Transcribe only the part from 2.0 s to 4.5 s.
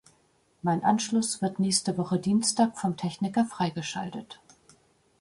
Dienstag vom Techniker freigeschaltet.